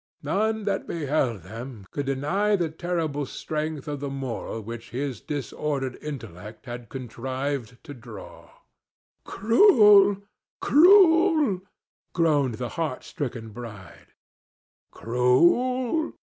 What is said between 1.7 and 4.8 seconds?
could deny the terrible strength of the moral